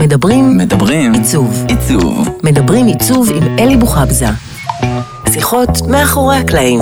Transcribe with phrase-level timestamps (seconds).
[0.00, 1.64] מדברים מדברים עיצוב.
[1.68, 2.28] עיצוב.
[2.42, 4.26] מדברים עיצוב עם אלי בוחבזה.
[5.32, 6.80] שיחות מאחורי הקלעים.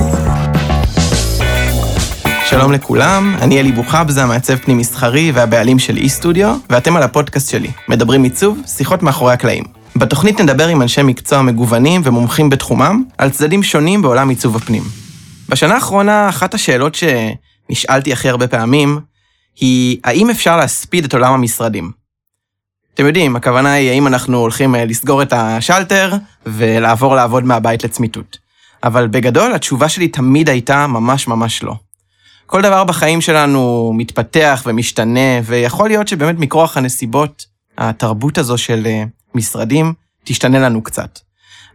[2.47, 7.71] שלום לכולם, אני אלי בוחבזה, מעצב פנים מסחרי והבעלים של אי-סטודיו, ואתם על הפודקאסט שלי,
[7.89, 9.65] מדברים עיצוב, שיחות מאחורי הקלעים.
[9.97, 14.83] בתוכנית נדבר עם אנשי מקצוע מגוונים ומומחים בתחומם, על צדדים שונים בעולם עיצוב הפנים.
[15.49, 18.99] בשנה האחרונה, אחת השאלות שנשאלתי הכי הרבה פעמים,
[19.61, 21.98] היא האם אפשר להספיד את עולם המשרדים?
[22.99, 26.13] אתם יודעים, הכוונה היא האם אנחנו הולכים אה, לסגור את השלטר
[26.47, 28.39] ולעבור לעבוד מהבית לצמיתות.
[28.83, 31.75] אבל בגדול, התשובה שלי תמיד הייתה ממש ממש לא.
[32.47, 37.47] כל דבר בחיים שלנו מתפתח ומשתנה, ויכול להיות שבאמת מכורח הנסיבות,
[37.79, 39.93] התרבות הזו של אה, משרדים
[40.25, 41.19] תשתנה לנו קצת.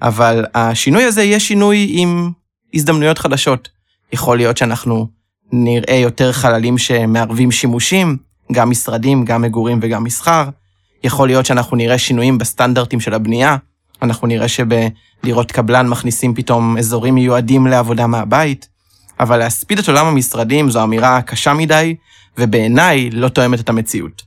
[0.01, 2.31] אבל השינוי הזה יהיה שינוי עם
[2.73, 3.69] הזדמנויות חדשות.
[4.13, 5.07] יכול להיות שאנחנו
[5.51, 8.17] נראה יותר חללים שמערבים שימושים,
[8.51, 10.49] גם משרדים, גם מגורים וגם מסחר.
[11.03, 13.57] יכול להיות שאנחנו נראה שינויים בסטנדרטים של הבנייה.
[14.01, 18.67] אנחנו נראה שבדירות קבלן מכניסים פתאום אזורים מיועדים לעבודה מהבית.
[19.19, 21.95] אבל להספיד את עולם המשרדים זו אמירה קשה מדי,
[22.37, 24.21] ובעיניי לא תואמת את המציאות.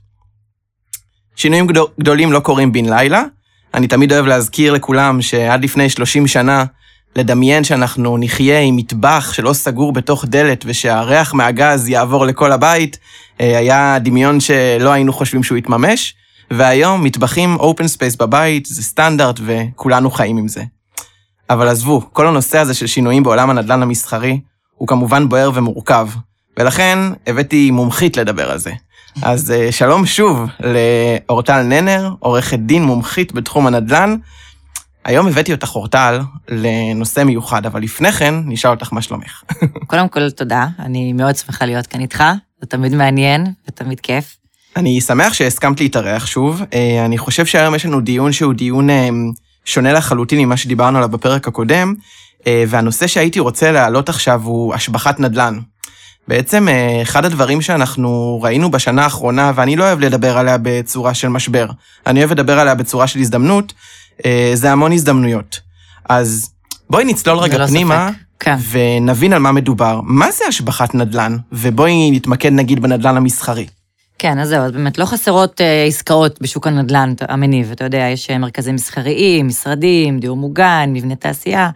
[1.35, 3.23] שינויים גדול, גדולים לא קורים בן לילה.
[3.73, 6.65] אני תמיד אוהב להזכיר לכולם שעד לפני 30 שנה,
[7.15, 12.97] לדמיין שאנחנו נחיה עם מטבח שלא סגור בתוך דלת ושהריח מהגז יעבור לכל הבית,
[13.41, 16.15] אה, היה דמיון שלא היינו חושבים שהוא יתממש,
[16.51, 20.63] והיום מטבחים open space בבית זה סטנדרט וכולנו חיים עם זה.
[21.49, 24.39] אבל עזבו, כל הנושא הזה של שינויים בעולם הנדל"ן המסחרי
[24.75, 26.07] הוא כמובן בוער ומורכב,
[26.59, 28.71] ולכן הבאתי מומחית לדבר על זה.
[29.21, 34.15] אז אה, שלום שוב לאורטל ננר, עורכת דין מומחית בתחום הנדל"ן.
[35.05, 39.43] היום הבאתי אותך, אורטל, לנושא מיוחד, אבל לפני כן, נשאל אותך מה שלומך.
[39.87, 40.67] קודם כל, תודה.
[40.79, 42.23] אני מאוד שמחה להיות כאן איתך.
[42.61, 44.37] זה תמיד מעניין ותמיד כיף.
[44.77, 46.61] אני שמח שהסכמת להתארח שוב.
[46.73, 49.09] אה, אני חושב שהיום יש לנו דיון שהוא דיון אה,
[49.65, 51.93] שונה לחלוטין ממה שדיברנו עליו בפרק הקודם,
[52.47, 55.59] אה, והנושא שהייתי רוצה להעלות עכשיו הוא השבחת נדל"ן.
[56.27, 56.67] בעצם
[57.01, 61.67] אחד הדברים שאנחנו ראינו בשנה האחרונה, ואני לא אוהב לדבר עליה בצורה של משבר,
[62.07, 63.73] אני אוהב לדבר עליה בצורה של הזדמנות,
[64.53, 65.59] זה המון הזדמנויות.
[66.09, 66.49] אז
[66.89, 68.55] בואי נצלול רגע פנימה, ספק, כן.
[68.69, 70.01] ונבין על מה מדובר.
[70.03, 71.37] מה זה השבחת נדל"ן?
[71.51, 73.65] ובואי נתמקד נגיד בנדל"ן המסחרי.
[74.19, 77.71] כן, אז זהו, אז באמת לא חסרות אה, עסקאות בשוק הנדל"ן המניב.
[77.71, 81.69] אתה יודע, יש אה, מרכזים מסחריים, משרדים, דיור מוגן, מבני תעשייה,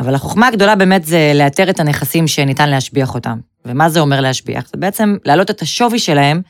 [0.00, 3.38] אבל החוכמה הגדולה באמת זה לאתר את הנכסים שניתן להשביח אותם.
[3.64, 4.64] ומה זה אומר להשביח?
[4.72, 6.42] זה בעצם להעלות את השווי שלהם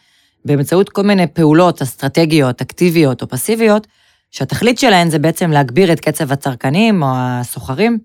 [0.44, 3.86] באמצעות כל מיני פעולות אסטרטגיות, אקטיביות או פסיביות,
[4.30, 7.98] שהתכלית שלהן זה בעצם להגביר את קצב הצרכנים או הסוחרים,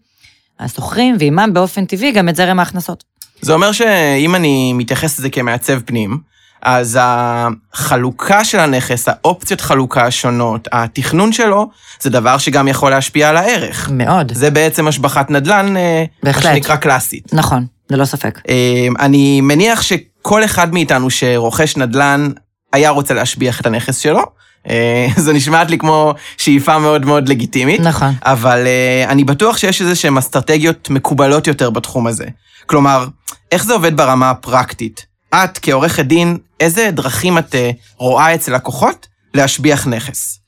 [0.60, 3.04] הסוחרים, ועימם באופן טבעי גם את זרם ההכנסות.
[3.42, 6.18] זה אומר שאם אני מתייחס לזה כמעצב פנים,
[6.62, 13.38] אז החלוקה של הנכס, האופציות חלוקה השונות, התכנון שלו, זה דבר שגם יכול להשפיע על
[13.38, 13.90] הערך.
[13.94, 14.32] מאוד.
[14.36, 16.54] זה בעצם השבחת נדל"ן, אה, מה בהחלט.
[16.54, 17.34] שנקרא קלאסית.
[17.34, 18.40] נכון, ללא ספק.
[18.50, 22.30] אה, אני מניח שכל אחד מאיתנו שרוכש נדל"ן
[22.74, 24.22] היה רוצה להשביח את הנכס שלו.
[24.70, 27.82] אה, זה נשמעת לי כמו שאיפה מאוד מאוד לגיטימית.
[27.82, 28.14] נכון.
[28.24, 28.68] אבל
[29.08, 32.26] אני בטוח שיש איזה שהן אסטרטגיות מקובלות יותר בתחום הזה.
[32.66, 33.08] כלומר,
[33.52, 35.09] איך זה עובד ברמה הפרקטית?
[35.36, 37.58] את, כעורכת דין, איזה דרכים את uh,
[37.98, 40.40] רואה אצל לקוחות להשביח נכס?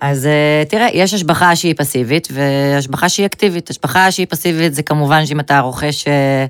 [0.00, 3.70] אז אה, תראה, יש השבחה שהיא פסיבית והשבחה שהיא אקטיבית.
[3.70, 6.46] השבחה שהיא פסיבית זה כמובן שאם אתה רוכש אה,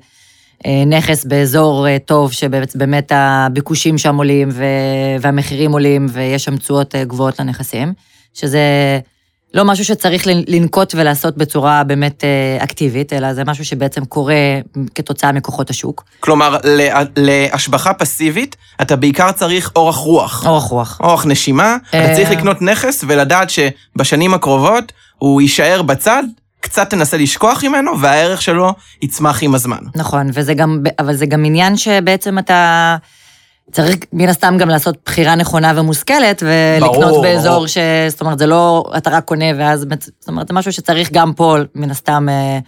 [0.66, 4.48] אה, נכס באזור אה, טוב, שבאמת הביקושים שם עולים
[5.20, 7.92] והמחירים עולים ויש שם תשואות אה, גבוהות לנכסים,
[8.34, 8.60] שזה
[9.54, 14.34] לא משהו שצריך לנ- לנקוט ולעשות בצורה באמת אה, אקטיבית, אלא זה משהו שבעצם קורה
[14.94, 16.04] כתוצאה מכוחות השוק.
[16.20, 20.46] כלומר, לה- להשבחה פסיבית, אתה בעיקר צריך אורך רוח.
[20.46, 21.00] אורך רוח.
[21.00, 22.14] אורך נשימה, אתה אה.
[22.16, 26.22] צריך לקנות נכס ולדעת שבשנים הקרובות הוא יישאר בצד,
[26.60, 28.72] קצת תנסה לשכוח ממנו, והערך שלו
[29.02, 29.78] יצמח עם הזמן.
[29.94, 32.96] נכון, וזה גם, אבל זה גם עניין שבעצם אתה
[33.72, 37.66] צריך מן הסתם גם לעשות בחירה נכונה ומושכלת, ולקנות ברור, באזור ברור.
[37.66, 37.78] ש...
[38.08, 39.86] זאת אומרת, זה לא אתה רק קונה ואז...
[40.20, 42.58] זאת אומרת, זה משהו שצריך גם פה, מן הסתם, אה,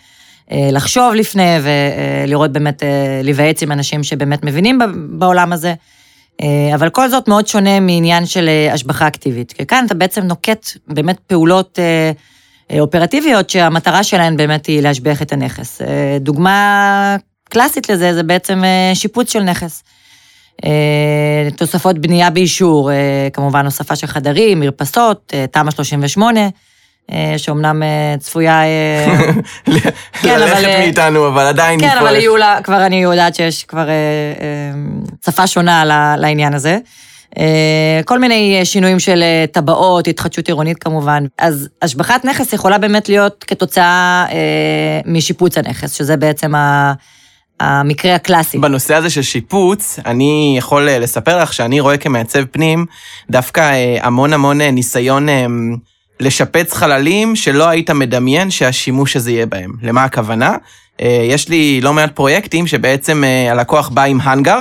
[0.52, 4.78] אה, לחשוב לפני ולראות באמת, אה, להיוועץ עם אנשים שבאמת מבינים
[5.10, 5.74] בעולם הזה.
[6.74, 9.52] אבל כל זאת מאוד שונה מעניין של השבחה אקטיבית.
[9.52, 11.78] כי כאן אתה בעצם נוקט באמת פעולות
[12.80, 15.80] אופרטיביות שהמטרה שלהן באמת היא להשביח את הנכס.
[16.20, 17.16] דוגמה
[17.50, 18.62] קלאסית לזה זה בעצם
[18.94, 19.82] שיפוץ של נכס.
[20.64, 26.40] אה, תוספות בנייה באישור, אה, כמובן הוספה של חדרים, מרפסות, אה, תמ"א 38,
[27.12, 27.82] אה, שאומנם
[28.18, 28.62] צפויה...
[30.22, 31.80] כן, אבל, ללכת אה, מאיתנו, אבל עדיין...
[31.80, 31.96] כן.
[32.00, 33.88] אבל יהיו לה, כבר אני יודעת שיש כבר
[35.24, 35.84] שפה שונה
[36.18, 36.78] לעניין הזה.
[38.04, 41.24] כל מיני שינויים של טבעות, התחדשות עירונית כמובן.
[41.38, 46.92] אז השבחת נכס יכולה באמת להיות כתוצאה אה, משיפוץ הנכס, שזה בעצם ה...
[47.60, 48.58] המקרה הקלאסי.
[48.58, 52.86] בנושא הזה של שיפוץ, אני יכול אה, לספר לך שאני רואה כמעצב פנים
[53.30, 55.26] דווקא אה, המון המון אה, ניסיון
[56.20, 59.72] לשפץ חללים שלא היית מדמיין שהשימוש הזה יהיה בהם.
[59.82, 60.56] למה הכוונה?
[61.28, 64.60] יש לי לא מעט פרויקטים שבעצם הלקוח בא עם האנגר,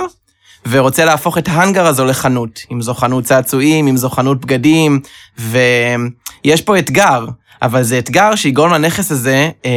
[0.69, 2.60] ורוצה להפוך את ההאנגר הזו לחנות.
[2.72, 5.00] אם זו חנות צעצועים, אם זו חנות בגדים,
[5.38, 7.25] ויש פה אתגר.
[7.62, 9.72] אבל זה אתגר שיגרום לנכס הזה, אה,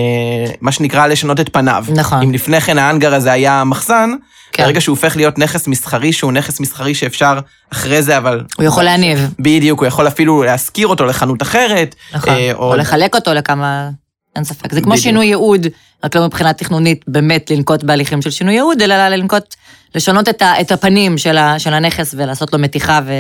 [0.61, 1.84] מה שנקרא, לשנות את פניו.
[1.96, 2.23] נכון.
[2.23, 4.11] אם לפני כן האנגר הזה היה מחסן,
[4.52, 4.64] כן.
[4.64, 7.38] ברגע שהוא הופך להיות נכס מסחרי, שהוא נכס מסחרי שאפשר
[7.73, 8.40] אחרי זה, אבל...
[8.56, 9.34] הוא יכול להניב.
[9.38, 11.94] בדיוק, הוא יכול אפילו להשכיר אותו לחנות אחרת.
[12.14, 12.73] נכון, אה, או...
[12.73, 13.90] או לחלק אותו לכמה...
[14.37, 14.73] אין ספק.
[14.73, 15.02] זה כמו בדיוק.
[15.02, 15.67] שינוי ייעוד,
[16.05, 19.55] רק לא מבחינה תכנונית באמת לנקוט בהליכים של שינוי ייעוד, אלא לנקוט,
[19.94, 23.12] לשנות את, ה, את הפנים של, ה, של הנכס ולעשות לו מתיחה ו...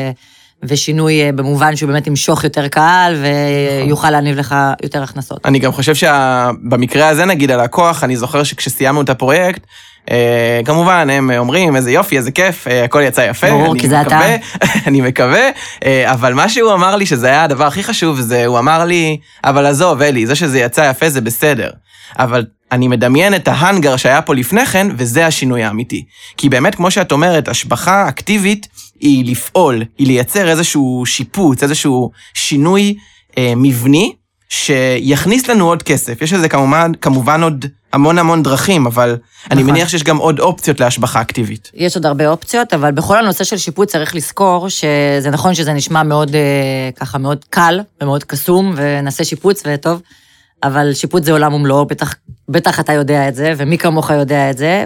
[0.62, 5.46] ושינוי אה, במובן שהוא באמת ימשוך יותר קהל ויוכל להניב לך יותר הכנסות.
[5.46, 9.62] אני גם חושב שבמקרה הזה, נגיד, הלקוח, אני זוכר שכשסיימנו את הפרויקט,
[10.64, 13.50] כמובן, הם אומרים, איזה יופי, איזה כיף, אה, הכל יצא יפה.
[13.50, 14.20] ברור, כי זה אתה.
[14.86, 15.48] אני מקווה,
[16.04, 19.66] אבל מה שהוא אמר לי, שזה היה הדבר הכי חשוב, זה, הוא אמר לי, אבל
[19.66, 21.70] עזוב, אלי, זה שזה יצא יפה זה בסדר.
[22.18, 26.04] אבל אני מדמיין את ההאנגר שהיה פה לפני כן, וזה השינוי האמיתי.
[26.36, 28.68] כי באמת, כמו שאת אומרת, השבחה אקטיבית
[29.00, 32.94] היא לפעול, היא לייצר איזשהו שיפוץ, איזשהו שינוי
[33.38, 34.12] אה, מבני,
[34.52, 36.22] שיכניס לנו עוד כסף.
[36.22, 39.58] יש לזה כמובן, כמובן עוד המון המון דרכים, אבל נכון.
[39.58, 41.70] אני מניח שיש גם עוד אופציות להשבחה אקטיבית.
[41.74, 46.02] יש עוד הרבה אופציות, אבל בכל הנושא של שיפוץ צריך לזכור שזה נכון שזה נשמע
[46.02, 50.02] מאוד, אה, ככה, מאוד קל ומאוד קסום, ונעשה שיפוץ וטוב.
[50.62, 52.14] אבל שיפוט זה עולם ומלואו, בטח,
[52.48, 54.84] בטח אתה יודע את זה, ומי כמוך יודע את זה,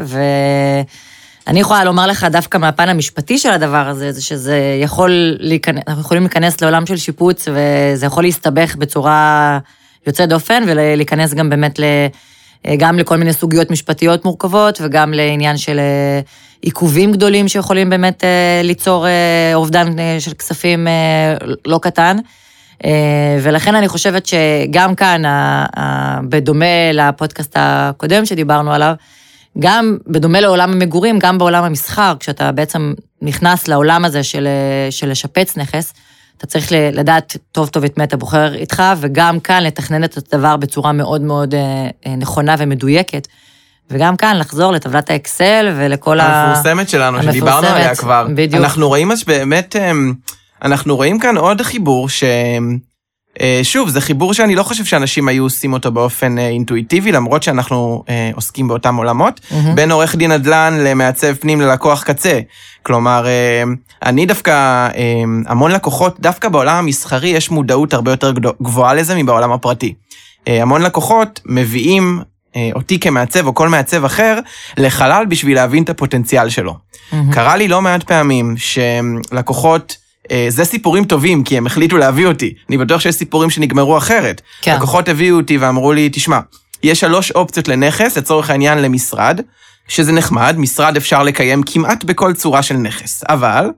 [1.47, 6.03] ואני יכולה לומר לך דווקא מהפן המשפטי של הדבר הזה, זה שזה יכול להיכנס, אנחנו
[6.03, 9.59] יכולים להיכנס לעולם של שיפוץ, וזה יכול להסתבך בצורה
[10.07, 11.85] יוצאת דופן, ולהיכנס גם באמת ל...
[12.79, 16.21] גם לכל מיני סוגיות משפטיות מורכבות, וגם לעניין של אה,
[16.63, 19.87] עיכובים גדולים שיכולים באמת אה, ליצור אה, אובדן
[20.19, 20.87] של כספים
[21.67, 22.17] לא קטן.
[23.43, 25.23] ולכן אני חושבת שגם כאן,
[26.29, 28.95] בדומה לפודקאסט הקודם שדיברנו עליו,
[29.59, 34.49] גם בדומה לעולם המגורים, גם בעולם המסחר, כשאתה בעצם נכנס לעולם הזה של,
[34.91, 35.93] של לשפץ נכס,
[36.39, 40.57] אתה צריך לדעת טוב טוב את מי אתה בוחר איתך, וגם כאן לתכנן את הדבר
[40.57, 41.61] בצורה מאוד מאוד אה,
[42.07, 43.29] אה, נכונה ומדויקת.
[43.91, 46.25] וגם כאן לחזור לטבלת האקסל ולכל ה...
[46.25, 48.27] המפורסמת שלנו, המפורסמת, שדיברנו עליה כבר.
[48.35, 48.63] בדיוק.
[48.65, 49.77] אנחנו רואים אז באמת...
[50.63, 52.25] אנחנו רואים כאן עוד חיבור ש...
[53.41, 57.43] אה, שוב, זה חיבור שאני לא חושב שאנשים היו עושים אותו באופן אה, אינטואיטיבי, למרות
[57.43, 59.55] שאנחנו אה, עוסקים באותם עולמות, mm-hmm.
[59.75, 62.41] בין עורך דין נדל"ן למעצב פנים ללקוח קצה.
[62.83, 63.27] כלומר,
[64.03, 64.89] אני דווקא,
[65.47, 69.95] המון לקוחות, דווקא בעולם המסחרי יש מודעות הרבה יותר גבוהה לזה מבעולם הפרטי.
[70.47, 72.21] המון לקוחות מביאים
[72.75, 74.39] אותי כמעצב או כל מעצב אחר
[74.77, 76.75] לחלל בשביל להבין את הפוטנציאל שלו.
[76.75, 77.17] Mm-hmm.
[77.33, 80.06] קרה לי לא מעט פעמים שלקוחות...
[80.31, 82.55] אה, זה סיפורים טובים, כי הם החליטו להביא אותי.
[82.69, 84.41] אני בטוח שיש סיפורים שנגמרו אחרת.
[84.63, 84.77] כן.
[84.77, 86.41] לקוחות הביאו אותי ואמרו לי, תשמע,
[86.83, 89.41] יש שלוש אופציות לנכס, לצורך העניין למשרד,
[89.89, 93.71] שזה נחמד, משרד אפשר לקיים כמעט בכל צורה של נכס, אבל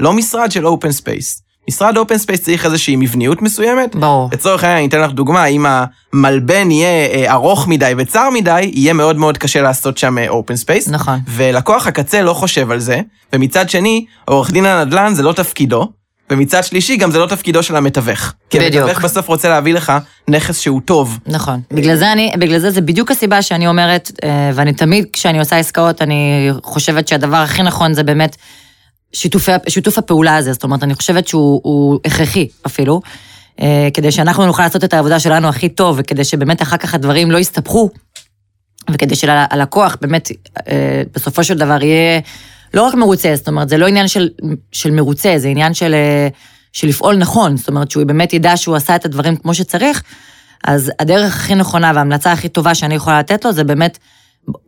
[0.00, 1.43] לא משרד של open space.
[1.68, 3.96] משרד open space צריך איזושהי מבניות מסוימת.
[3.96, 4.28] ברור.
[4.32, 8.92] לצורך העניין, אני אתן לך דוגמה, אם המלבן יהיה אה, ארוך מדי וצר מדי, יהיה
[8.92, 10.88] מאוד מאוד קשה לעשות שם open אה, space.
[10.88, 11.18] נכון.
[11.28, 13.00] ולקוח הקצה לא חושב על זה,
[13.32, 15.88] ומצד שני, עורך דין הנדל"ן זה לא תפקידו,
[16.30, 18.32] ומצד שלישי, גם זה לא תפקידו של המתווך.
[18.50, 18.72] כי בדיוק.
[18.72, 19.92] כי המתווך בסוף רוצה להביא לך
[20.28, 21.18] נכס שהוא טוב.
[21.26, 21.60] נכון.
[21.72, 25.56] בגלל זה, אני, בגלל זה זה בדיוק הסיבה שאני אומרת, אה, ואני תמיד, כשאני עושה
[25.56, 28.36] עסקאות, אני חושבת שהדבר הכי נכון זה באמת
[29.14, 33.00] שיתופי, שיתוף הפעולה הזה, זאת אומרת, אני חושבת שהוא הכרחי אפילו,
[33.60, 37.30] אה, כדי שאנחנו נוכל לעשות את העבודה שלנו הכי טוב, וכדי שבאמת אחר כך הדברים
[37.30, 37.90] לא יסתבכו,
[38.90, 40.28] וכדי שללקוח באמת,
[40.68, 42.20] אה, בסופו של דבר יהיה
[42.74, 44.28] לא רק מרוצה, זאת אומרת, זה לא עניין של,
[44.72, 46.28] של מרוצה, זה עניין של, אה,
[46.72, 50.02] של לפעול נכון, זאת אומרת, שהוא באמת ידע שהוא עשה את הדברים כמו שצריך,
[50.64, 53.98] אז הדרך הכי נכונה וההמלצה הכי טובה שאני יכולה לתת לו, זה באמת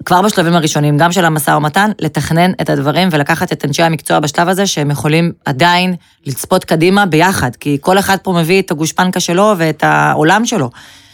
[0.05, 4.49] כבר בשלבים הראשונים, גם של המשא ומתן, לתכנן את הדברים ולקחת את אנשי המקצוע בשלב
[4.49, 5.95] הזה, שהם יכולים עדיין
[6.27, 10.71] לצפות קדימה ביחד, כי כל אחד פה מביא את הגושפנקה שלו ואת העולם שלו.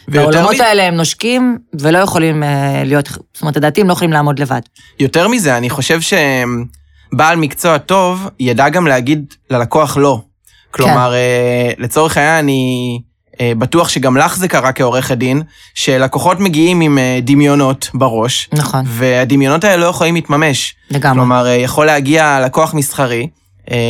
[0.07, 0.61] והעולמות מ...
[0.61, 4.61] האלה הם נושקים ולא יכולים אה, להיות, זאת אומרת, לדעתי הם לא יכולים לעמוד לבד.
[4.99, 10.21] יותר מזה, אני חושב שבעל מקצוע טוב ידע גם להגיד ללקוח לא.
[10.71, 11.13] כלומר,
[11.77, 11.83] כן.
[11.83, 13.01] לצורך העניין, אני...
[13.41, 15.41] אה, בטוח שגם לך זה קרה כעורכת דין,
[15.73, 18.49] שלקוחות מגיעים עם אה, דמיונות בראש.
[18.53, 18.85] נכון.
[18.87, 20.75] והדמיונות האלה לא יכולים להתממש.
[20.91, 21.19] לגמרי.
[21.19, 23.27] כלומר, אה, יכול להגיע לקוח מסחרי,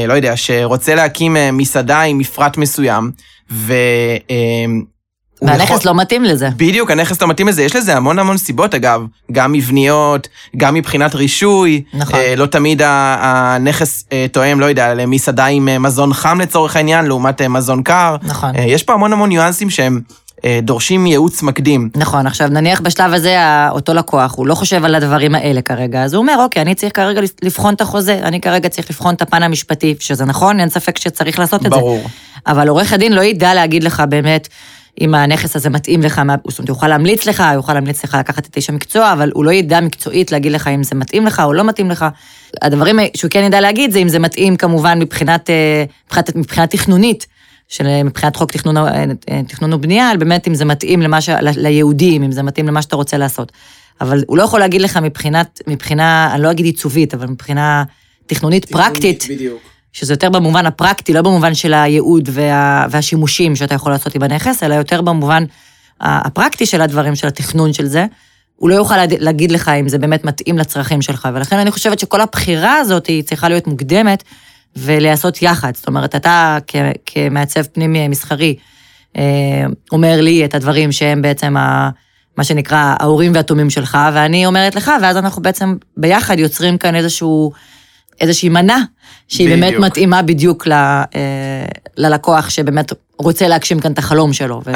[0.07, 3.11] לא יודע, שרוצה להקים מסעדה עם מפרט מסוים,
[5.47, 6.49] והנכס יכול- לא מתאים לזה.
[6.57, 7.63] בדיוק, הנכס לא מתאים לזה.
[7.63, 9.01] יש לזה המון המון סיבות, אגב.
[9.31, 11.83] גם מבניות, גם מבחינת רישוי.
[11.93, 12.19] נכון.
[12.19, 17.05] אה, לא תמיד הנכס אה, תואם, לא יודע, למסעדה עם אה, מזון חם לצורך העניין,
[17.05, 18.15] לעומת אה, מזון קר.
[18.23, 18.55] נכון.
[18.55, 20.01] אה, יש פה המון המון ניואנסים שהם
[20.61, 21.89] דורשים ייעוץ מקדים.
[21.95, 23.37] נכון, עכשיו נניח בשלב הזה
[23.69, 26.95] אותו לקוח, הוא לא חושב על הדברים האלה כרגע, אז הוא אומר, אוקיי, אני צריך
[26.95, 30.97] כרגע לבחון את החוזה, אני כרגע צריך לבחון את הפן המשפטי, שזה נכון, אין ספק
[30.97, 31.77] שצריך לעשות את זה.
[31.77, 32.03] ברור.
[32.47, 34.47] אבל עורך הדין לא ידע להגיד לך באמת
[35.01, 38.03] אם הנכס הזה מתאים לך, מה- זאת אומרת, הוא יוכל להמליץ לך, הוא יוכל להמליץ
[38.03, 41.25] לך לקחת את איש המקצוע, אבל הוא לא ידע מקצועית להגיד לך אם זה מתאים
[41.25, 42.05] לך או לא מתאים לך.
[42.61, 47.25] הדברים שהוא כן ידע להגיד זה אם זה מתאים כמובן מבחינת, אה, מבחינת, מבחינת תכנונית.
[47.67, 49.05] של אה, מבחינת חוק תכנון, אה,
[49.47, 51.29] תכנון ובנייה, באמת אם זה מתאים למה ש...
[51.57, 53.51] ליהודים, אם זה מתאים למה שאתה רוצה לעשות.
[54.01, 57.83] אבל הוא לא יכול להגיד לך מבחינת, מבחינה, אני לא אגיד עיצובית, אבל מבחינה
[58.27, 59.61] תכנונית פרקטית, בדיוק.
[59.93, 64.63] שזה יותר במובן הפרקטי, לא במובן של הייעוד וה, והשימושים שאתה יכול לעשות עם הנכס,
[64.63, 65.43] אלא יותר במובן
[66.01, 68.05] הפרקטי של הדברים, של התכנון של זה.
[68.55, 72.21] הוא לא יוכל להגיד לך אם זה באמת מתאים לצרכים שלך, ולכן אני חושבת שכל
[72.21, 74.23] הבחירה הזאת היא צריכה להיות מוקדמת
[74.75, 75.75] ולהיעשות יחד.
[75.75, 78.55] זאת אומרת, אתה כ- כמעצב פנימי מסחרי,
[79.17, 79.21] אה,
[79.91, 81.89] אומר לי את הדברים שהם בעצם ה...
[82.37, 87.51] מה שנקרא ההורים והתומים שלך, ואני אומרת לך, ואז אנחנו בעצם ביחד יוצרים כאן איזשהו,
[88.21, 88.83] איזושהי מנה,
[89.27, 89.59] שהיא בדיוק.
[89.59, 91.05] באמת מתאימה בדיוק ל, אה,
[91.97, 94.61] ללקוח שבאמת רוצה להגשים כאן את החלום שלו.
[94.65, 94.71] ו...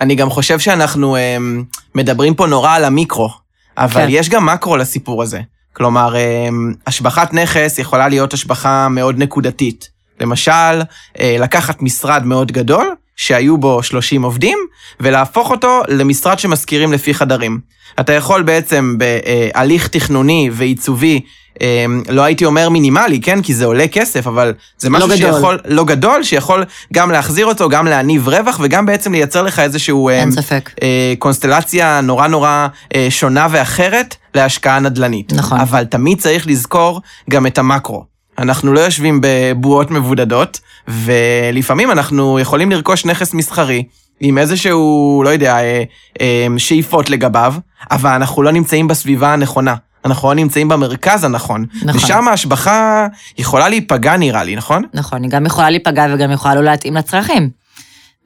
[0.00, 1.64] אני גם חושב שאנחנו אמ,
[1.94, 3.30] מדברים פה נורא על המיקרו,
[3.78, 4.06] אבל כן.
[4.10, 5.40] יש גם מקרו לסיפור הזה.
[5.72, 9.88] כלומר, אמ, השבחת נכס יכולה להיות השבחה מאוד נקודתית.
[10.20, 10.82] למשל,
[11.20, 14.58] אה, לקחת משרד מאוד גדול, שהיו בו 30 עובדים,
[15.00, 17.60] ולהפוך אותו למשרד שמשכירים לפי חדרים.
[18.00, 21.20] אתה יכול בעצם בהליך תכנוני ועיצובי,
[22.08, 23.42] לא הייתי אומר מינימלי, כן?
[23.42, 25.32] כי זה עולה כסף, אבל זה משהו לא גדול.
[25.32, 30.08] שיכול, לא גדול, שיכול גם להחזיר אותו, גם להניב רווח, וגם בעצם לייצר לך איזשהו...
[30.08, 30.70] אין אמ, ספק.
[30.82, 35.32] אה, קונסטלציה נורא נורא אה, שונה ואחרת להשקעה נדל"נית.
[35.32, 35.60] נכון.
[35.60, 38.04] אבל תמיד צריך לזכור גם את המקרו.
[38.38, 43.82] אנחנו לא יושבים בבועות מבודדות, ולפעמים אנחנו יכולים לרכוש נכס מסחרי
[44.20, 45.82] עם איזשהו, לא יודע, אה,
[46.20, 47.54] אה, שאיפות לגביו,
[47.90, 49.74] אבל אנחנו לא נמצאים בסביבה הנכונה.
[50.04, 51.66] אנחנו לא נמצאים במרכז הנכון.
[51.82, 51.96] נכון.
[51.96, 53.06] ושם ההשבחה
[53.38, 54.84] יכולה להיפגע נראה לי, נכון?
[54.94, 57.50] נכון, היא גם יכולה להיפגע וגם יכולה לא להתאים לצרכים.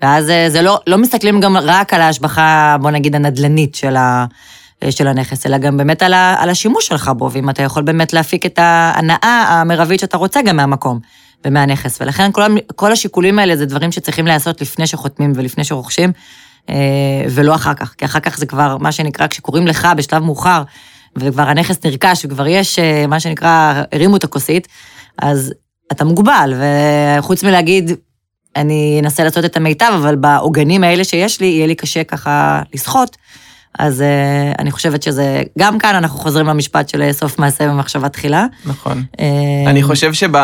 [0.03, 4.27] ואז אה, זה לא, לא מסתכלים גם רק על ההשבחה, בוא נגיד, הנדל"נית של, ה,
[4.83, 7.83] אה, של הנכס, אלא גם באמת על, ה, על השימוש שלך בו, ואם אתה יכול
[7.83, 10.99] באמת להפיק את ההנאה המרבית שאתה רוצה גם מהמקום
[11.45, 12.01] ומהנכס.
[12.01, 12.43] ולכן כל,
[12.77, 16.13] כל השיקולים האלה זה דברים שצריכים להיעשות לפני שחותמים ולפני שרוכשים,
[16.69, 16.75] אה,
[17.31, 20.63] ולא אחר כך, כי אחר כך זה כבר מה שנקרא, כשקוראים לך בשלב מאוחר,
[21.17, 24.69] וכבר הנכס נרכש וכבר יש, אה, מה שנקרא, הרימו את הכוסית,
[25.19, 25.55] אז
[25.93, 26.55] אתה מוגבל,
[27.19, 27.91] וחוץ מלהגיד,
[28.57, 33.17] אני אנסה לעשות את המיטב, אבל בעוגנים האלה שיש לי, יהיה לי קשה ככה לסחוט.
[33.79, 38.47] אז uh, אני חושבת שזה, גם כאן אנחנו חוזרים למשפט של סוף מעשה במחשבה תחילה.
[38.65, 39.03] נכון.
[39.21, 39.27] אה,
[39.71, 40.37] אני חושב שב...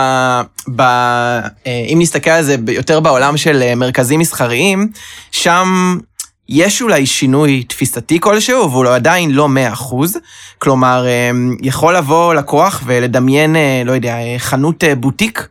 [0.77, 4.89] ב, אה, אם נסתכל על זה יותר בעולם של אה, מרכזים מסחריים,
[5.31, 5.99] שם
[6.49, 10.19] יש אולי שינוי תפיסתי כלשהו, אבל הוא עדיין לא 100%.
[10.59, 11.31] כלומר, אה,
[11.63, 15.49] יכול לבוא לקוח ולדמיין, אה, לא יודע, אה, חנות אה, בוטיק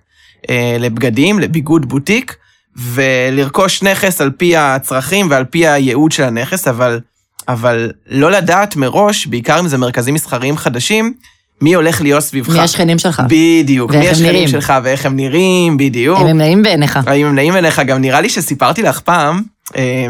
[0.80, 2.36] לבגדים, לביגוד בוטיק,
[2.76, 7.00] ולרכוש נכס על פי הצרכים ועל פי הייעוד של הנכס, אבל,
[7.48, 11.14] אבל לא לדעת מראש, בעיקר אם זה מרכזים מסחריים חדשים,
[11.62, 12.50] מי הולך להיות סביבך.
[12.50, 13.22] מי השכנים שלך?
[13.28, 14.48] בדיוק, מי השכנים.
[14.48, 16.20] שלך ואיך הם נראים, בדיוק.
[16.22, 17.00] אם הם נעים בעיניך.
[17.06, 17.80] האם הם נעים אליך?
[17.80, 19.42] גם נראה לי שסיפרתי לך פעם,
[19.76, 20.08] אה,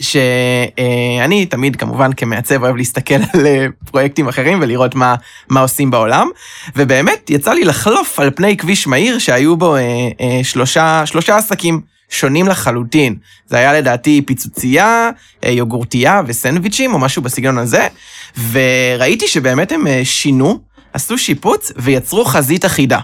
[0.00, 5.14] שאני תמיד כמובן כמעצב אוהב להסתכל על אה, פרויקטים אחרים ולראות מה,
[5.48, 6.28] מה עושים בעולם,
[6.76, 11.80] ובאמת יצא לי לחלוף על פני כביש מהיר שהיו בו אה, אה, שלושה, שלושה עסקים
[12.08, 13.16] שונים לחלוטין.
[13.46, 15.10] זה היה לדעתי פיצוצייה,
[15.44, 17.86] אה, יוגורטייה וסנדוויצ'ים או משהו בסגנון הזה,
[18.52, 20.58] וראיתי שבאמת הם אה, שינו,
[20.92, 22.98] עשו שיפוץ ויצרו חזית אחידה.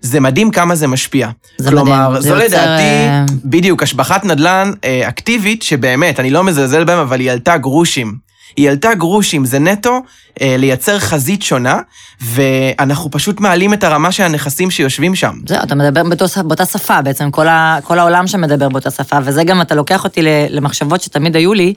[0.00, 1.28] זה מדהים כמה זה משפיע.
[1.58, 6.30] זה כלומר, מדהים, זה זו יוצר, לדעתי, אה, בדיוק, השבחת נדל"ן אה, אקטיבית, שבאמת, אני
[6.30, 8.28] לא מזלזל בהם, אבל היא עלתה גרושים.
[8.56, 10.02] היא עלתה גרושים, זה נטו
[10.40, 11.80] אה, לייצר חזית שונה,
[12.20, 15.32] ואנחנו פשוט מעלים את הרמה של הנכסים שיושבים שם.
[15.48, 19.44] זהו, אתה מדבר באותו, באותה שפה, בעצם כל, ה, כל העולם שמדבר באותה שפה, וזה
[19.44, 21.74] גם, אתה לוקח אותי למחשבות שתמיד היו לי,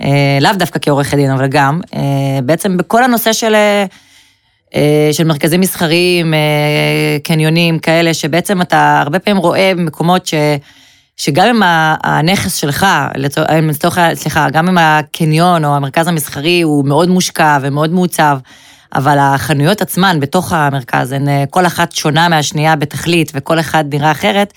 [0.00, 2.00] אה, לאו דווקא כעורכת דין, אבל גם, אה,
[2.44, 3.84] בעצם בכל הנושא של, אה,
[5.12, 10.34] של מרכזים מסחריים, אה, קניונים, כאלה, שבעצם אתה הרבה פעמים רואה במקומות ש...
[11.16, 11.62] שגם אם
[12.04, 13.08] הנכס שלך, אה,
[13.62, 18.38] לצורך, סליחה, גם אם הקניון או המרכז המסחרי הוא מאוד מושקע ומאוד מעוצב,
[18.94, 24.10] אבל החנויות עצמן בתוך המרכז, הן אה, כל אחת שונה מהשנייה בתכלית, וכל אחד נראה
[24.10, 24.52] אחרת,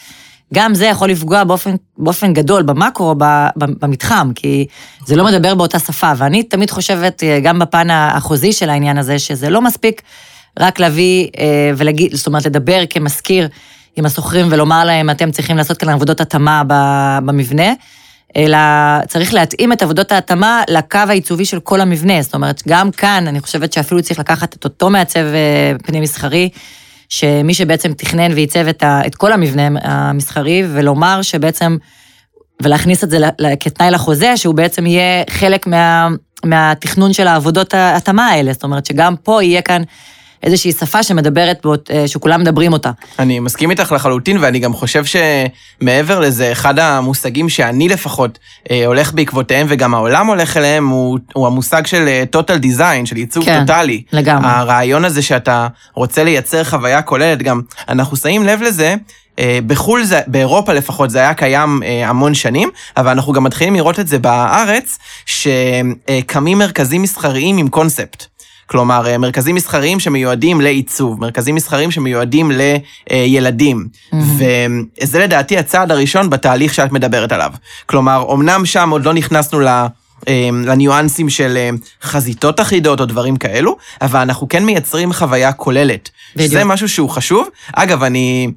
[0.54, 3.16] גם זה יכול לפגוע באופן, באופן גדול במקרו,
[3.56, 4.66] במתחם, כי
[5.06, 6.12] זה לא מדבר באותה שפה.
[6.18, 10.02] ואני תמיד חושבת, אה, גם בפן החוזי של העניין הזה, שזה לא מספיק
[10.60, 13.48] רק להביא אה, ולהגיד, זאת אומרת, לדבר כמזכיר
[13.96, 16.64] עם השוכרים ולומר להם, אתם צריכים לעשות כאן עבודות התאמה
[17.26, 17.74] במבנה.
[18.36, 18.58] אלא
[19.08, 22.22] צריך להתאים את עבודות ההתאמה לקו העיצובי של כל המבנה.
[22.22, 26.50] זאת אומרת, גם כאן אני חושבת שאפילו צריך לקחת את אותו מעצב אה, פנים מסחרי,
[27.10, 31.78] שמי שבעצם תכנן ועיצב את, ה, את כל המבנה המסחרי, ולומר שבעצם,
[32.62, 33.18] ולהכניס את זה
[33.60, 36.08] כתנאי לחוזה, שהוא בעצם יהיה חלק מה,
[36.46, 38.54] מהתכנון של העבודות ההתאמה האלה.
[38.54, 39.82] זאת אומרת, שגם פה יהיה כאן
[40.44, 42.92] איזושהי שפה שמדברת, באות, אה, שכולם מדברים אותה.
[43.20, 48.40] אני מסכים איתך לחלוטין, ואני גם חושב שמעבר לזה, אחד המושגים שאני לפחות
[48.72, 53.16] אה, הולך בעקבותיהם, וגם העולם הולך אליהם, הוא, הוא המושג של אה, total design, של
[53.16, 54.04] עיצוב כן, טוטאלי.
[54.14, 54.50] לגמרי.
[54.50, 58.96] הרעיון הזה שאתה רוצה לייצר חוויה כוללת, גם אנחנו שמים לב לזה,
[59.68, 64.08] בחו"ל, זה, באירופה לפחות, זה היה קיים המון שנים, אבל אנחנו גם מתחילים לראות את
[64.08, 68.26] זה בארץ, שקמים מרכזים מסחריים עם קונספט.
[68.68, 73.88] כלומר, אה, מרכזים מסחריים שמיועדים לעיצוב, מרכזים מסחריים שמיועדים לילדים.
[73.88, 74.16] Mm-hmm.
[75.02, 77.52] וזה לדעתי הצעד הראשון בתהליך שאת מדברת עליו.
[77.86, 79.68] כלומר, אמנם שם עוד לא נכנסנו ל...
[80.28, 81.70] אה, לניואנסים של אה,
[82.04, 86.10] חזיתות אחידות או דברים כאלו, אבל אנחנו כן מייצרים חוויה כוללת.
[86.36, 86.50] בדיוק.
[86.52, 87.48] שזה משהו שהוא חשוב.
[87.74, 88.52] אגב, אני...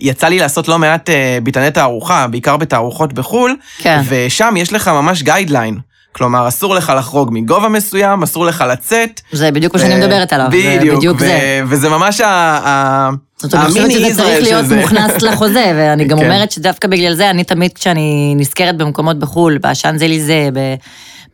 [0.00, 1.10] יצא לי לעשות לא מעט
[1.42, 4.00] ביטני תערוכה, בעיקר בתערוכות בחו"ל, כן.
[4.08, 5.78] ושם יש לך ממש גיידליין.
[6.12, 9.20] כלומר, אסור לך לחרוג מגובה מסוים, אסור לך לצאת.
[9.32, 10.48] זה בדיוק מה שאני מדברת עליו.
[10.50, 11.62] בדיוק, בדיוק זה.
[11.66, 13.10] וזה ממש ה...
[13.36, 16.24] זאת אומרת, אני חושבת שזה צריך להיות מוכנס לחוזה, ואני גם כן.
[16.24, 20.48] אומרת שדווקא בגלל זה, אני תמיד כשאני נזכרת במקומות בחו"ל, באשאנזליזה,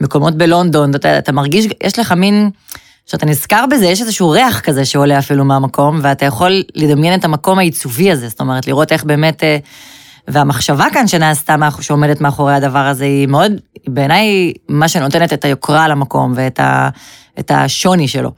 [0.01, 2.51] במקומות בלונדון, אתה, אתה מרגיש, יש לך מין,
[3.07, 7.59] כשאתה נזכר בזה, יש איזשהו ריח כזה שעולה אפילו מהמקום, ואתה יכול לדמיין את המקום
[7.59, 9.43] העיצובי הזה, זאת אומרת, לראות איך באמת...
[10.29, 13.53] והמחשבה כאן שנעשתה, שעומדת מאחורי הדבר הזה, היא מאוד,
[13.89, 16.89] בעיניי, מה שנותנת את היוקרה למקום ואת ה,
[17.39, 18.31] את השוני שלו.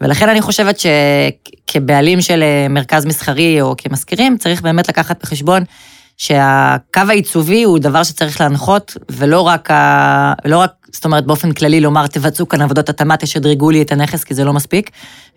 [0.00, 5.64] ולכן אני חושבת שכבעלים של אה, מרכז מסחרי או כמזכירים, צריך באמת לקחת בחשבון
[6.16, 10.32] שהקו העיצובי הוא דבר שצריך להנחות, ולא רק, ה...
[10.44, 14.24] לא רק, זאת אומרת, באופן כללי לומר, תבצעו כאן עבודות התאמה, תשדרגו לי את הנכס,
[14.24, 14.90] כי זה לא מספיק,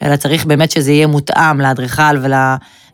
[0.03, 2.33] אלא צריך באמת שזה יהיה מותאם לאדריכל ול...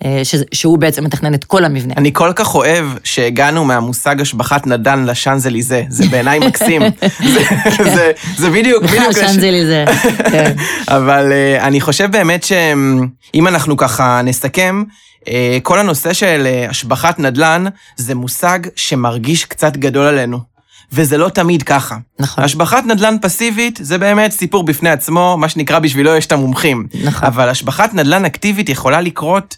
[0.05, 0.21] אה,
[0.53, 1.93] שהוא בעצם מתכנן את כל המבנה.
[1.97, 6.81] אני כל כך אוהב שהגענו מהמושג השבחת נדן לשאנזליזה, זה בעיניי מקסים.
[7.33, 7.43] זה,
[7.83, 9.11] זה, זה בדיוק, בדיוק.
[9.11, 9.85] שאנזליזה,
[10.31, 10.53] כן.
[10.97, 14.83] אבל אה, אני חושב באמת שאם אנחנו ככה נסכם,
[15.27, 20.52] אה, כל הנושא של השבחת נדל"ן זה מושג שמרגיש קצת גדול עלינו.
[20.93, 21.97] וזה לא תמיד ככה.
[22.19, 22.43] נכון.
[22.43, 26.87] השבחת נדל"ן פסיבית זה באמת סיפור בפני עצמו, מה שנקרא בשבילו יש את המומחים.
[27.03, 27.27] נכון.
[27.27, 29.57] אבל השבחת נדל"ן אקטיבית יכולה לקרות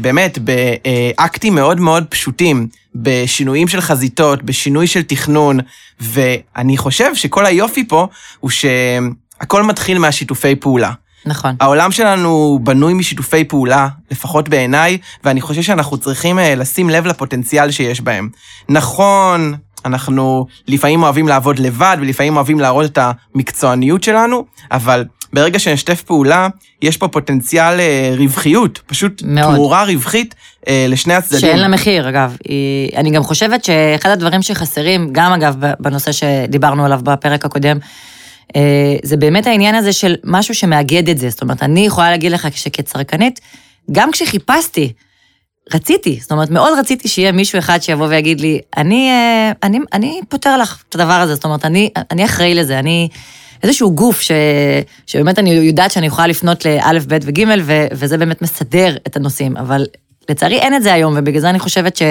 [0.00, 5.58] באמת באקטים מאוד מאוד פשוטים, בשינויים של חזיתות, בשינוי של תכנון,
[6.00, 8.06] ואני חושב שכל היופי פה
[8.40, 10.92] הוא שהכל מתחיל מהשיתופי פעולה.
[11.26, 11.56] נכון.
[11.60, 17.70] העולם שלנו בנוי משיתופי פעולה, לפחות בעיניי, ואני חושב שאנחנו צריכים אה, לשים לב לפוטנציאל
[17.70, 18.28] שיש בהם.
[18.68, 22.98] נכון, אנחנו לפעמים אוהבים לעבוד לבד, ולפעמים אוהבים להראות את
[23.34, 26.48] המקצועניות שלנו, אבל ברגע שנשתף פעולה,
[26.82, 29.54] יש פה פוטנציאל אה, רווחיות, פשוט מאוד.
[29.54, 30.34] תמורה רווחית
[30.68, 31.40] אה, לשני הצדדים.
[31.40, 32.36] שאין לה מחיר, אגב.
[32.96, 37.78] אני גם חושבת שאחד הדברים שחסרים, גם אגב בנושא שדיברנו עליו בפרק הקודם,
[38.56, 41.30] אה, זה באמת העניין הזה של משהו שמאגד את זה.
[41.30, 43.40] זאת אומרת, אני יכולה להגיד לך שכצרכנית,
[43.92, 44.92] גם כשחיפשתי,
[45.74, 49.10] רציתי, זאת אומרת, מאוד רציתי שיהיה מישהו אחד שיבוא ויגיד לי, אני,
[49.62, 53.08] אני, אני פותר לך את הדבר הזה, זאת אומרת, אני, אני אחראי לזה, אני...
[53.62, 54.30] איזשהו גוף ש,
[55.06, 59.56] שבאמת אני יודעת שאני יכולה לפנות לאלף, בית וגימל, ו, וזה באמת מסדר את הנושאים,
[59.56, 59.86] אבל
[60.28, 62.02] לצערי אין את זה היום, ובגלל זה אני חושבת ש,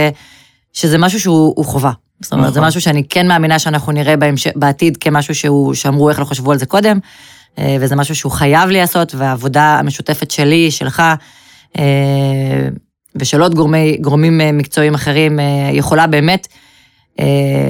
[0.74, 1.92] שזה משהו שהוא חובה.
[2.22, 2.68] זאת אומרת, זה נכון.
[2.68, 4.48] משהו שאני כן מאמינה שאנחנו נראה בהמש...
[4.56, 7.00] בעתיד כמשהו שהוא, שאמרו איך לא חשבו על זה קודם,
[7.60, 11.04] אה, וזה משהו שהוא חייב להיעשות, והעבודה המשותפת שלי, שלך,
[11.78, 11.84] אה,
[13.20, 15.40] ושל עוד גורמי, גורמים אה, מקצועיים אחרים,
[15.74, 16.48] יכולה באמת
[17.20, 17.26] אה,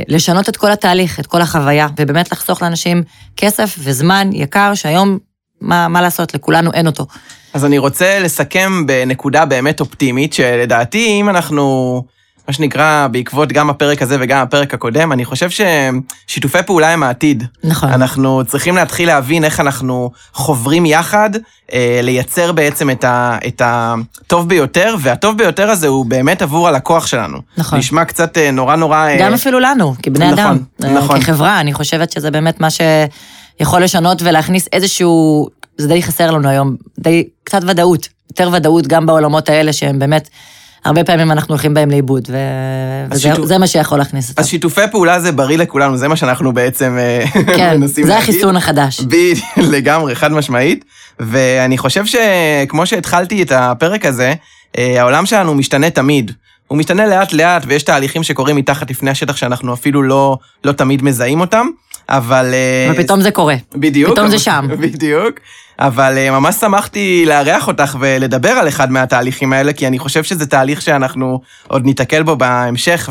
[0.08, 3.04] לשנות את כל התהליך, את כל החוויה, ובאמת לחסוך לאנשים
[3.38, 5.18] כסף וזמן יקר, שהיום,
[5.62, 7.06] מה, מה לעשות, לכולנו אין אותו.
[7.54, 12.04] אז אני רוצה לסכם בנקודה באמת אופטימית, שלדעתי, אם אנחנו...
[12.50, 17.44] מה שנקרא, בעקבות גם הפרק הזה וגם הפרק הקודם, אני חושב ששיתופי פעולה הם העתיד.
[17.64, 17.90] נכון.
[17.90, 21.30] אנחנו צריכים להתחיל להבין איך אנחנו חוברים יחד,
[21.74, 27.08] אה, לייצר בעצם את, ה, את הטוב ביותר, והטוב ביותר הזה הוא באמת עבור הלקוח
[27.08, 27.38] שלנו.
[27.58, 27.80] נכון.
[27.80, 29.08] נשמע קצת אה, נורא נורא...
[29.20, 29.36] גם אה...
[29.36, 30.40] אפילו לנו, כבני נכון,
[30.80, 30.96] אדם.
[30.98, 31.22] נכון.
[31.22, 32.82] כחברה, אני חושבת שזה באמת מה ש...
[33.60, 39.06] יכול לשנות ולהכניס איזשהו, זה די חסר לנו היום, די קצת ודאות, יותר ודאות גם
[39.06, 40.30] בעולמות האלה שהם באמת,
[40.86, 42.38] הרבה פעמים אנחנו הולכים בהם לאיבוד, ו...
[43.12, 44.42] וזה זה מה שיכול להכניס אותם.
[44.42, 48.30] אז שיתופי פעולה זה בריא לכולנו, זה מה שאנחנו בעצם אה, כן, מנסים זה להגיד.
[48.30, 49.00] החיסון החדש.
[49.00, 49.39] בדיוק,
[49.76, 50.86] לגמרי, חד משמעית.
[51.20, 54.34] ואני חושב שכמו שהתחלתי את הפרק הזה,
[54.78, 56.32] אה, העולם שלנו משתנה תמיד.
[56.68, 61.04] הוא משתנה לאט לאט, ויש תהליכים שקורים מתחת לפני השטח שאנחנו אפילו לא, לא תמיד
[61.04, 61.68] מזהים אותם,
[62.10, 62.54] אבל...
[62.54, 63.56] אה, ופתאום זה קורה.
[63.76, 64.12] בדיוק.
[64.12, 64.68] פתאום זה שם.
[64.82, 65.39] בדיוק.
[65.80, 70.46] אבל אה, ממש שמחתי לארח אותך ולדבר על אחד מהתהליכים האלה, כי אני חושב שזה
[70.46, 73.10] תהליך שאנחנו עוד ניתקל בו בהמשך,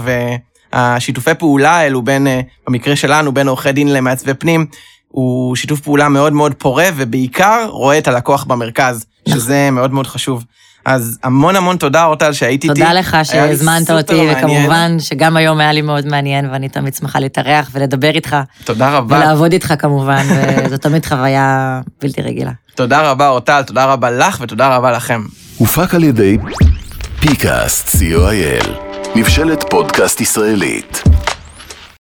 [0.73, 4.67] והשיתופי פעולה האלו בין, אה, במקרה שלנו, בין עורכי דין למעצבי פנים,
[5.09, 9.41] הוא שיתוף פעולה מאוד מאוד פורה, ובעיקר רואה את הלקוח במרכז, נכון.
[9.41, 10.45] שזה מאוד מאוד חשוב.
[10.89, 12.75] אז המון המון תודה, אורטל, שהיית איתי.
[12.75, 14.37] תודה לך שהזמנת אותי, מעניין.
[14.39, 19.17] וכמובן שגם היום היה לי מאוד מעניין, ואני תמיד שמחה להתארח ולדבר איתך, תודה רבה.
[19.17, 20.27] ולעבוד איתך כמובן,
[20.65, 22.51] וזו תמיד חוויה בלתי רגילה.
[22.75, 25.23] תודה רבה, אורטל, תודה רבה לך ותודה רבה לכם.
[25.59, 26.39] הופק על ידי
[27.21, 28.69] פיקאסט, co.il,
[29.15, 31.03] מבשלת פודקאסט ישראלית.